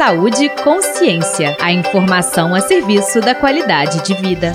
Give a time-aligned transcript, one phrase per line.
[0.00, 1.54] Saúde consciência.
[1.60, 4.54] A informação a serviço da qualidade de vida.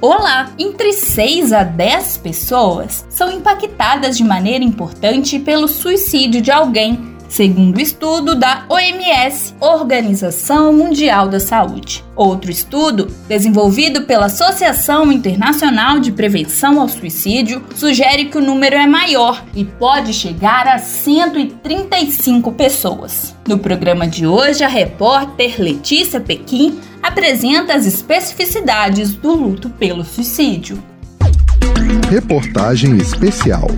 [0.00, 0.52] Olá!
[0.56, 7.80] Entre 6 a 10 pessoas são impactadas de maneira importante pelo suicídio de alguém segundo
[7.80, 12.04] estudo da OMS, Organização Mundial da Saúde.
[12.16, 18.86] Outro estudo, desenvolvido pela Associação Internacional de Prevenção ao Suicídio, sugere que o número é
[18.86, 23.36] maior e pode chegar a 135 pessoas.
[23.46, 30.82] No programa de hoje, a repórter Letícia Pequim apresenta as especificidades do luto pelo suicídio.
[32.10, 33.68] Reportagem especial.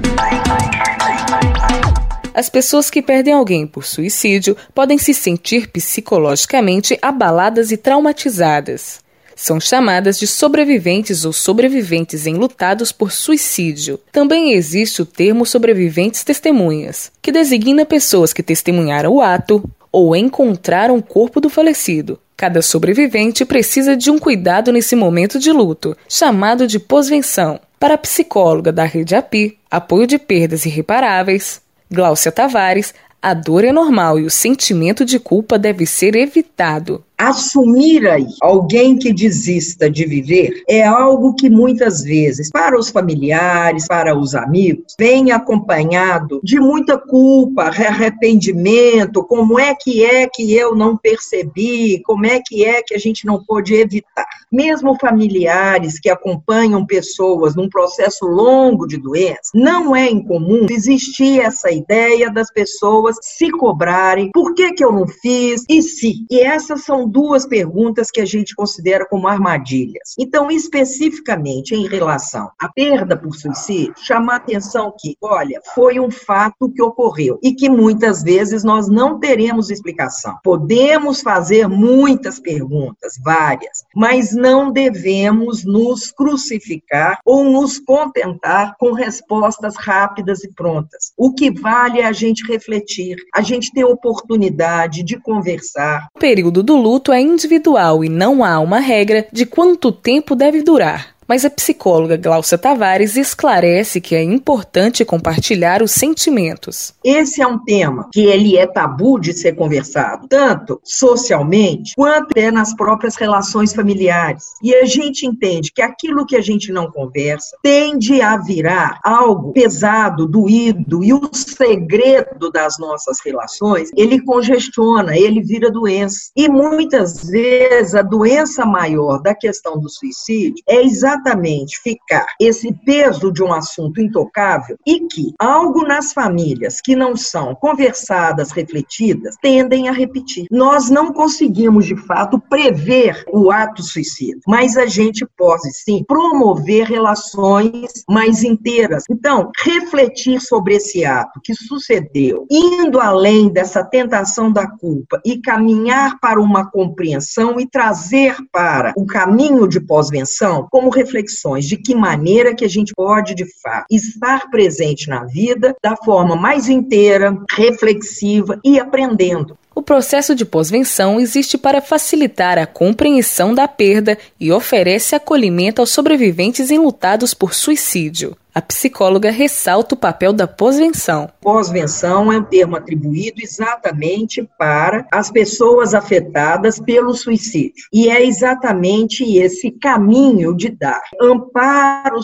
[2.32, 9.00] As pessoas que perdem alguém por suicídio podem se sentir psicologicamente abaladas e traumatizadas.
[9.34, 13.98] São chamadas de sobreviventes ou sobreviventes enlutados por suicídio.
[14.12, 20.96] Também existe o termo sobreviventes testemunhas, que designa pessoas que testemunharam o ato ou encontraram
[20.96, 22.20] o corpo do falecido.
[22.36, 27.60] Cada sobrevivente precisa de um cuidado nesse momento de luto, chamado de pós-venção.
[27.78, 33.72] Para a psicóloga da Rede API, apoio de perdas irreparáveis, Gláucia Tavares, a dor é
[33.72, 40.06] normal e o sentimento de culpa deve ser evitado assumir aí alguém que desista de
[40.06, 46.58] viver é algo que muitas vezes, para os familiares, para os amigos, vem acompanhado de
[46.58, 52.82] muita culpa, arrependimento, como é que é que eu não percebi, como é que é
[52.82, 54.26] que a gente não pôde evitar.
[54.50, 61.70] Mesmo familiares que acompanham pessoas num processo longo de doença, não é incomum existir essa
[61.70, 66.24] ideia das pessoas se cobrarem, por que que eu não fiz, e se.
[66.30, 70.14] E essas são duas perguntas que a gente considera como armadilhas.
[70.18, 76.70] Então, especificamente em relação à perda por suicídio, chamar atenção que, olha, foi um fato
[76.70, 80.36] que ocorreu e que muitas vezes nós não teremos explicação.
[80.42, 89.74] Podemos fazer muitas perguntas, várias, mas não devemos nos crucificar ou nos contentar com respostas
[89.76, 91.12] rápidas e prontas.
[91.16, 96.08] O que vale é a gente refletir, a gente ter oportunidade de conversar.
[96.14, 100.36] O período do luto luto é individual e não há uma regra de quanto tempo
[100.36, 106.92] deve durar mas a psicóloga Glaucia Tavares esclarece que é importante compartilhar os sentimentos.
[107.04, 112.50] Esse é um tema que ele é tabu de ser conversado, tanto socialmente quanto é
[112.50, 114.42] nas próprias relações familiares.
[114.60, 119.52] E a gente entende que aquilo que a gente não conversa tende a virar algo
[119.52, 126.32] pesado, doído, e o segredo das nossas relações, ele congestiona, ele vira doença.
[126.34, 132.72] E muitas vezes a doença maior da questão do suicídio é exatamente exatamente ficar esse
[132.84, 139.36] peso de um assunto intocável e que algo nas famílias que não são conversadas, refletidas,
[139.40, 140.46] tendem a repetir.
[140.50, 146.86] Nós não conseguimos, de fato, prever o ato suicida, mas a gente pode sim promover
[146.86, 149.04] relações mais inteiras.
[149.10, 156.18] Então, refletir sobre esse ato que sucedeu, indo além dessa tentação da culpa e caminhar
[156.20, 162.54] para uma compreensão e trazer para o caminho de pós-venção como reflexões de que maneira
[162.54, 168.60] que a gente pode, de fato, estar presente na vida da forma mais inteira, reflexiva
[168.64, 169.58] e aprendendo.
[169.80, 175.88] O processo de pós-venção existe para facilitar a compreensão da perda e oferece acolhimento aos
[175.88, 178.36] sobreviventes enlutados por suicídio.
[178.54, 181.30] A psicóloga ressalta o papel da pós-venção.
[181.40, 187.86] Pós-venção é um termo atribuído exatamente para as pessoas afetadas pelo suicídio.
[187.90, 192.22] E é exatamente esse caminho de dar amparo,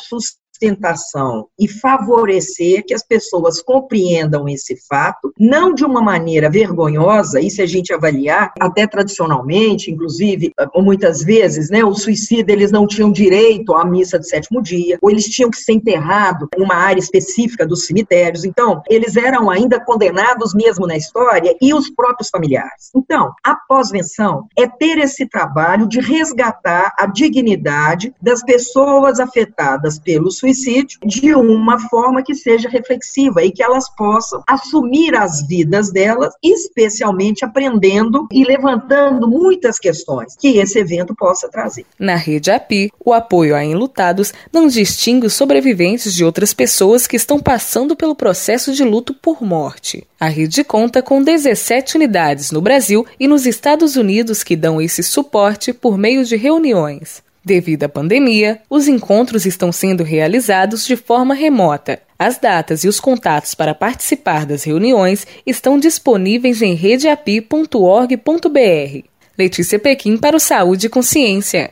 [0.56, 7.50] sustentação e favorecer que as pessoas compreendam esse fato, não de uma maneira vergonhosa, e
[7.50, 13.12] se a gente avaliar, até tradicionalmente, inclusive, muitas vezes, né, os suicidas eles não tinham
[13.12, 17.00] direito à missa de sétimo dia, ou eles tinham que ser enterrados em uma área
[17.00, 22.91] específica dos cemitérios, então, eles eram ainda condenados mesmo na história, e os próprios familiares.
[22.94, 30.30] Então, a pós-venção é ter esse trabalho de resgatar a dignidade das pessoas afetadas pelo
[30.30, 35.91] suicídio suicídio de uma forma que seja reflexiva e que elas possam assumir as vidas
[35.91, 41.87] delas, especialmente aprendendo e levantando muitas questões que esse evento possa trazer.
[41.98, 47.16] Na rede API, o apoio a enlutados não distingue os sobreviventes de outras pessoas que
[47.16, 50.07] estão passando pelo processo de luto por morte.
[50.19, 55.03] A rede conta com 17 unidades no Brasil e nos Estados Unidos que dão esse
[55.03, 57.25] suporte por meio de reuniões.
[57.47, 62.01] Devido à pandemia, os encontros estão sendo realizados de forma remota.
[62.19, 69.09] As datas e os contatos para participar das reuniões estão disponíveis em redeapi.org.br.
[69.39, 71.71] Letícia Pequim para o Saúde e Consciência.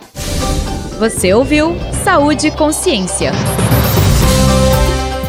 [0.98, 1.74] Você ouviu
[2.04, 3.32] Saúde e Consciência.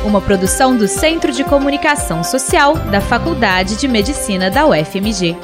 [0.03, 5.37] Uma produção do Centro de Comunicação Social da Faculdade de Medicina da UFMG.